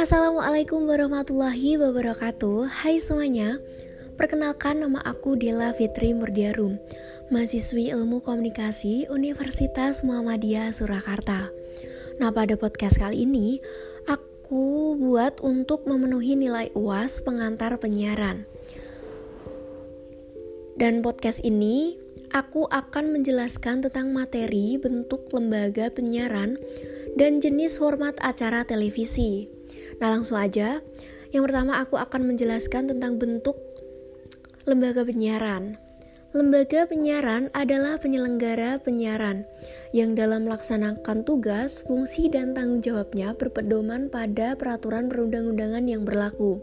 [0.00, 2.72] Assalamualaikum warahmatullahi wabarakatuh.
[2.72, 3.60] Hai semuanya
[4.16, 6.80] Perkenalkan nama aku Dela Fitri Murdiarum
[7.28, 11.52] Mahasiswi Ilmu Komunikasi Universitas Muhammadiyah Surakarta.
[12.16, 13.60] Nah pada podcast kali ini
[14.08, 18.48] Aku buat untuk memenuhi nilai UAS pengantar penyiaran.
[20.80, 22.00] Dan podcast ini
[22.32, 26.56] Aku akan menjelaskan tentang materi bentuk lembaga penyiaran
[27.20, 29.59] dan jenis format acara televisi.
[30.00, 30.80] Nah, langsung aja.
[31.30, 33.54] Yang pertama aku akan menjelaskan tentang bentuk
[34.66, 35.78] lembaga penyiaran.
[36.30, 39.42] Lembaga penyiaran adalah penyelenggara penyiaran
[39.90, 46.62] yang dalam melaksanakan tugas, fungsi, dan tanggung jawabnya berpedoman pada peraturan perundang-undangan yang berlaku.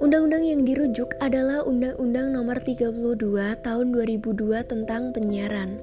[0.00, 3.20] Undang-undang yang dirujuk adalah Undang-Undang Nomor 32
[3.60, 5.76] Tahun 2002 tentang Penyiaran.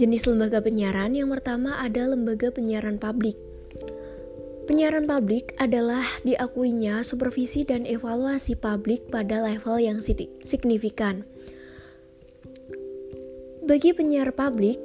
[0.00, 3.49] Jenis lembaga penyiaran yang pertama ada lembaga penyiaran publik.
[4.70, 9.98] Penyiaran publik adalah diakuinya supervisi dan evaluasi publik pada level yang
[10.46, 11.26] signifikan.
[13.66, 14.78] Bagi penyiar publik,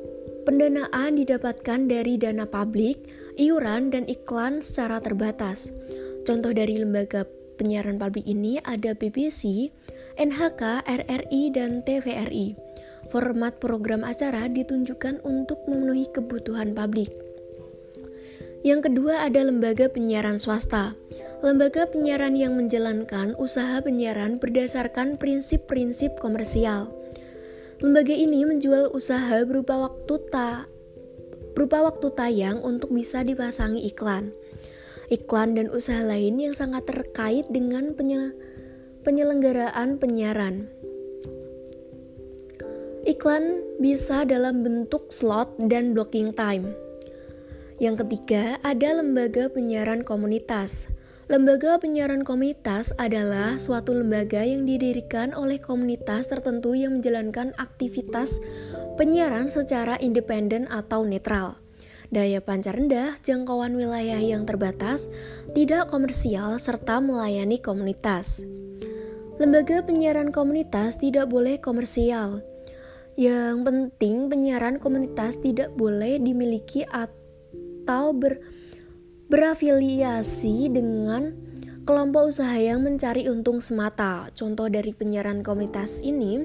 [0.49, 2.97] pendanaan didapatkan dari dana publik,
[3.37, 5.69] iuran, dan iklan secara terbatas.
[6.25, 7.21] Contoh dari lembaga
[7.61, 9.69] penyiaran publik ini ada BBC,
[10.17, 12.57] NHK, RRI, dan TVRI
[13.13, 17.24] format program acara ditunjukkan untuk memenuhi kebutuhan publik.
[18.65, 20.97] Yang kedua ada lembaga penyiaran swasta.
[21.45, 26.89] Lembaga penyiaran yang menjalankan usaha penyiaran berdasarkan prinsip-prinsip komersial.
[27.77, 30.65] Lembaga ini menjual usaha berupa waktu ta
[31.53, 34.33] berupa waktu tayang untuk bisa dipasangi iklan.
[35.13, 37.93] Iklan dan usaha lain yang sangat terkait dengan
[39.05, 40.65] penyelenggaraan penyiaran.
[43.05, 46.73] Iklan bisa dalam bentuk slot dan blocking time.
[47.75, 50.87] Yang ketiga, ada lembaga penyiaran komunitas.
[51.27, 58.39] Lembaga penyiaran komunitas adalah suatu lembaga yang didirikan oleh komunitas tertentu yang menjalankan aktivitas
[58.95, 61.59] penyiaran secara independen atau netral.
[62.13, 65.09] Daya pancar rendah, jangkauan wilayah yang terbatas,
[65.57, 68.45] tidak komersial, serta melayani komunitas.
[69.41, 72.45] Lembaga penyiaran komunitas tidak boleh komersial
[73.15, 77.24] yang penting penyiaran komunitas tidak boleh dimiliki atau
[77.87, 78.41] ber,
[79.29, 81.33] berafiliasi dengan
[81.85, 84.33] kelompok usaha yang mencari untung semata.
[84.33, 86.43] Contoh dari penyiaran komunitas ini,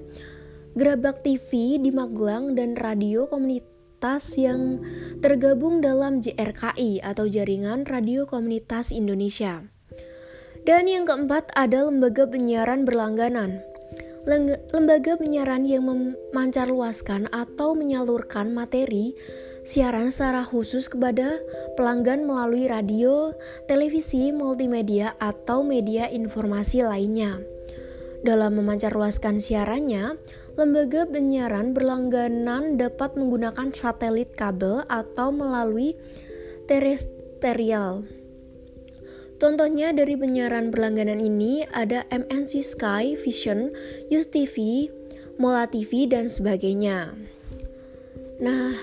[0.76, 4.84] Gerabak TV di Magelang dan radio komunitas yang
[5.24, 9.66] tergabung dalam JRKI atau Jaringan Radio Komunitas Indonesia.
[10.62, 13.64] Dan yang keempat ada lembaga penyiaran berlangganan
[14.70, 19.16] lembaga penyiaran yang memancarluaskan atau menyalurkan materi
[19.62, 21.40] siaran secara khusus kepada
[21.76, 23.34] pelanggan melalui radio,
[23.68, 27.40] televisi, multimedia, atau media informasi lainnya.
[28.20, 30.20] Dalam memancarluaskan siarannya,
[30.60, 35.96] lembaga penyiaran berlangganan dapat menggunakan satelit kabel atau melalui
[36.68, 38.04] terestrial.
[39.40, 43.72] Contohnya dari penyiaran berlangganan ini ada MNC Sky, Vision,
[44.12, 44.86] News TV,
[45.40, 47.16] Mola TV, dan sebagainya.
[48.36, 48.76] Nah,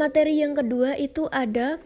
[0.00, 1.76] materi yang kedua itu ada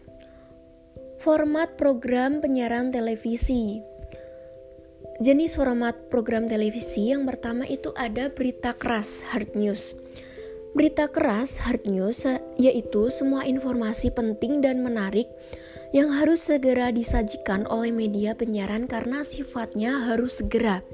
[1.19, 3.81] format program penyiaran televisi.
[5.17, 9.97] Jenis format program televisi yang pertama itu ada berita keras, hard news.
[10.77, 12.21] Berita keras, hard news,
[12.61, 15.25] yaitu semua informasi penting dan menarik
[15.95, 20.85] yang harus segera disajikan oleh media penyiaran karena sifatnya harus segera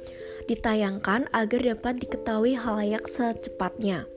[0.48, 4.08] ditayangkan agar dapat diketahui halayak secepatnya.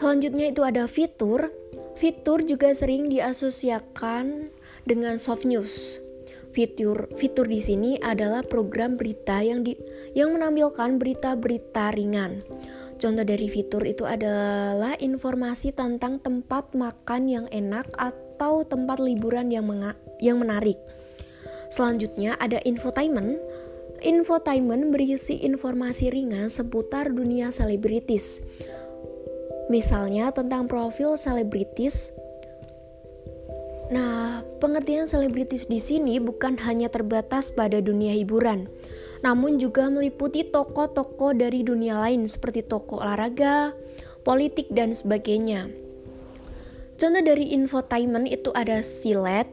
[0.00, 1.52] Selanjutnya itu ada fitur.
[2.00, 4.48] Fitur juga sering diasosiasikan
[4.88, 6.00] dengan soft news.
[6.56, 9.76] Fitur fitur di sini adalah program berita yang di,
[10.16, 12.40] yang menampilkan berita-berita ringan.
[12.96, 19.68] Contoh dari fitur itu adalah informasi tentang tempat makan yang enak atau tempat liburan yang,
[20.16, 20.80] yang menarik.
[21.68, 23.36] Selanjutnya ada infotainment.
[24.00, 28.40] Infotainment berisi informasi ringan seputar dunia selebritis.
[29.70, 32.10] Misalnya tentang profil selebritis.
[33.94, 38.66] Nah, pengertian selebritis di sini bukan hanya terbatas pada dunia hiburan,
[39.22, 43.74] namun juga meliputi tokoh-tokoh dari dunia lain seperti tokoh olahraga,
[44.26, 45.70] politik, dan sebagainya.
[47.00, 49.48] Contoh dari infotainment itu ada silet,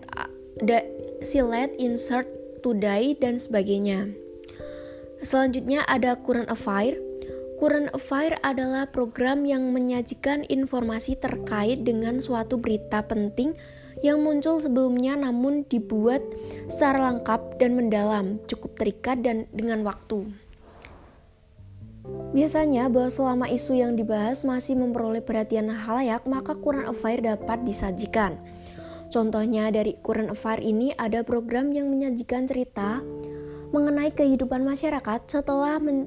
[0.62, 0.84] ada
[1.24, 2.28] silet, insert,
[2.60, 4.12] today, dan sebagainya.
[5.24, 7.07] Selanjutnya ada current affair.
[7.58, 13.58] Current affair adalah program yang menyajikan informasi terkait dengan suatu berita penting
[14.06, 16.22] yang muncul sebelumnya namun dibuat
[16.70, 20.30] secara lengkap dan mendalam, cukup terikat dan dengan waktu.
[22.38, 28.38] Biasanya bahwa selama isu yang dibahas masih memperoleh perhatian halayak, maka current affair dapat disajikan.
[29.10, 33.02] Contohnya dari current affair ini ada program yang menyajikan cerita
[33.74, 36.06] mengenai kehidupan masyarakat setelah men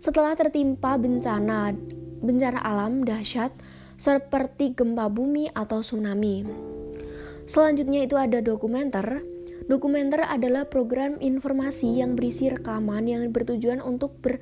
[0.00, 1.76] setelah tertimpa bencana
[2.20, 3.52] bencana alam dahsyat
[4.00, 6.44] seperti gempa bumi atau tsunami.
[7.44, 9.20] Selanjutnya itu ada dokumenter.
[9.68, 14.40] Dokumenter adalah program informasi yang berisi rekaman yang bertujuan untuk ber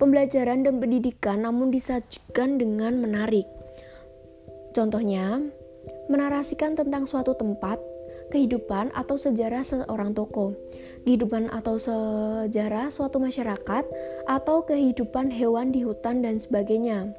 [0.00, 3.46] pembelajaran dan pendidikan namun disajikan dengan menarik.
[4.74, 5.38] Contohnya,
[6.10, 7.78] menarasikan tentang suatu tempat,
[8.34, 10.58] kehidupan atau sejarah seorang tokoh,
[11.06, 13.86] kehidupan atau sejarah suatu masyarakat,
[14.26, 17.14] atau kehidupan hewan di hutan dan sebagainya.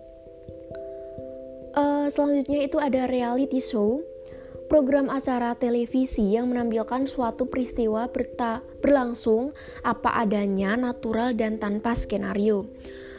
[1.72, 4.04] Uh, selanjutnya itu ada reality show,
[4.68, 8.12] program acara televisi yang menampilkan suatu peristiwa
[8.84, 9.56] berlangsung
[9.88, 12.68] apa adanya, natural dan tanpa skenario.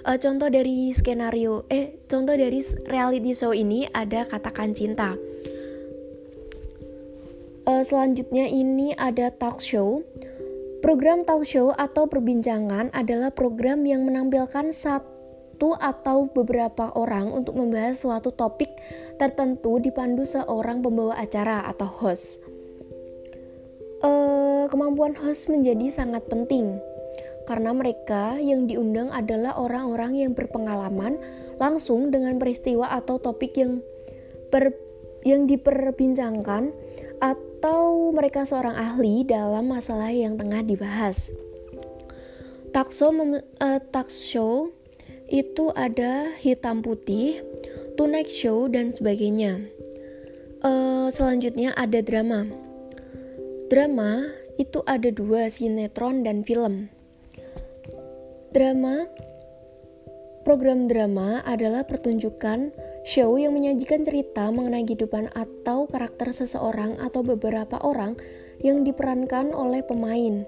[0.07, 5.19] Uh, contoh dari skenario, eh contoh dari reality show ini ada katakan cinta.
[7.67, 10.07] Uh, selanjutnya ini ada talk show.
[10.87, 17.99] Program talk show atau perbincangan adalah program yang menampilkan satu atau beberapa orang untuk membahas
[17.99, 18.71] suatu topik
[19.19, 22.39] tertentu dipandu seorang pembawa acara atau host.
[23.99, 24.11] E,
[24.71, 26.79] kemampuan host menjadi sangat penting
[27.51, 31.19] karena mereka yang diundang adalah orang-orang yang berpengalaman
[31.59, 33.83] langsung dengan peristiwa atau topik yang
[34.55, 34.71] per,
[35.27, 36.71] yang diperbincangkan
[37.57, 41.33] atau mereka seorang ahli dalam masalah yang tengah dibahas.
[42.69, 44.69] Takso mem, uh, talk show
[45.33, 47.41] itu ada hitam putih,
[47.97, 49.65] tonight show dan sebagainya.
[50.61, 52.45] Uh, selanjutnya ada drama.
[53.73, 54.29] Drama
[54.61, 56.93] itu ada dua sinetron dan film.
[58.53, 59.09] Drama
[60.45, 62.71] Program drama adalah pertunjukan
[63.07, 68.19] show yang menyajikan cerita mengenai kehidupan atau karakter seseorang atau beberapa orang
[68.59, 70.43] yang diperankan oleh pemain.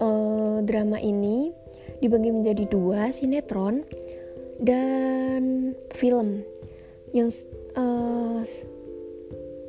[0.00, 1.52] Uh, drama ini
[2.00, 3.84] dibagi menjadi dua sinetron
[4.64, 6.40] dan film
[7.12, 7.28] yang
[7.76, 8.40] uh,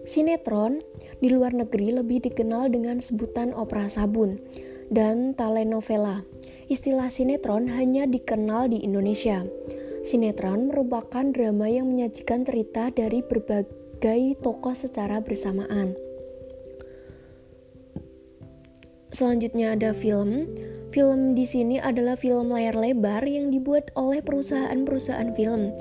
[0.08, 0.80] sinetron
[1.20, 4.40] di luar negeri lebih dikenal dengan sebutan opera sabun
[4.88, 6.24] dan telenovela.
[6.70, 9.44] Istilah sinetron hanya dikenal di Indonesia.
[10.04, 15.98] Sinetron merupakan drama yang menyajikan cerita dari berbagai tokoh secara bersamaan.
[19.10, 20.48] Selanjutnya ada film.
[20.90, 25.74] Film di sini adalah film layar lebar yang dibuat oleh perusahaan-perusahaan film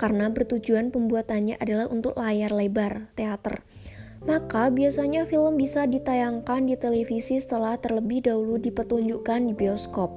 [0.00, 3.60] karena bertujuan pembuatannya adalah untuk layar lebar teater.
[4.24, 10.12] Maka biasanya film bisa ditayangkan di televisi setelah terlebih dahulu dipertunjukkan di bioskop.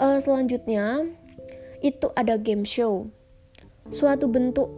[0.00, 1.04] Uh, selanjutnya
[1.82, 3.10] itu ada game show,
[3.90, 4.70] suatu bentuk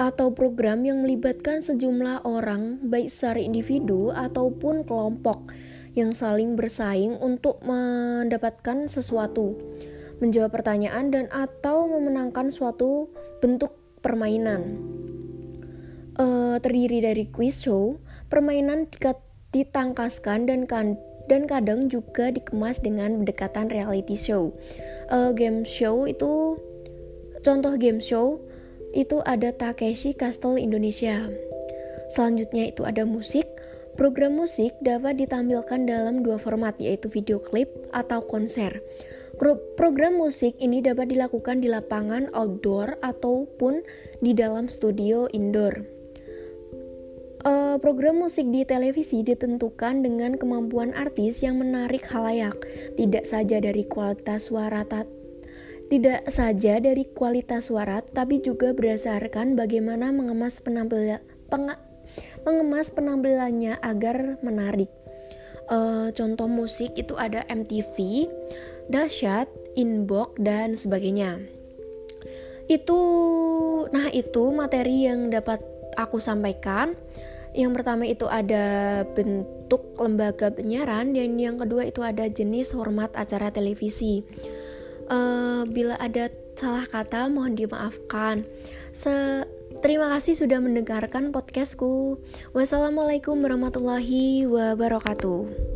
[0.00, 5.52] atau program yang melibatkan sejumlah orang baik secara individu ataupun kelompok
[5.98, 9.58] yang saling bersaing untuk mendapatkan sesuatu,
[10.22, 13.10] menjawab pertanyaan dan atau memenangkan suatu
[13.42, 14.78] bentuk permainan.
[16.16, 17.98] Uh, terdiri dari quiz show,
[18.30, 18.86] permainan
[19.50, 20.94] ditangkaskan dan kan
[21.26, 24.54] dan kadang juga dikemas dengan pendekatan reality show.
[25.10, 26.56] Uh, game show itu
[27.42, 28.40] contoh game show
[28.94, 31.28] itu ada Takeshi Castle Indonesia.
[32.10, 33.46] Selanjutnya itu ada musik,
[34.00, 38.80] Program musik dapat ditampilkan dalam dua format, yaitu video klip atau konser.
[39.76, 43.84] Program musik ini dapat dilakukan di lapangan outdoor ataupun
[44.24, 45.99] di dalam studio indoor.
[47.40, 52.52] Uh, program musik di televisi ditentukan dengan kemampuan artis yang menarik halayak,
[53.00, 54.84] tidak saja dari kualitas suara
[55.90, 61.18] tidak saja dari kualitas suara, tapi juga berdasarkan bagaimana mengemas penampilan
[62.46, 64.88] mengemas penampilannya agar menarik.
[65.66, 68.26] Uh, contoh musik itu ada MTV,
[68.86, 71.42] Dahsyat, Inbox dan sebagainya.
[72.70, 73.00] Itu
[73.90, 75.58] nah itu materi yang dapat
[75.96, 76.94] aku sampaikan.
[77.50, 83.50] Yang pertama itu ada bentuk lembaga penyiaran dan yang kedua itu ada jenis hormat acara
[83.50, 84.22] televisi.
[85.10, 88.46] Uh, bila ada salah kata mohon dimaafkan.
[88.94, 89.42] Se
[89.80, 92.20] Terima kasih sudah mendengarkan podcastku.
[92.52, 95.69] Wassalamualaikum warahmatullahi wabarakatuh.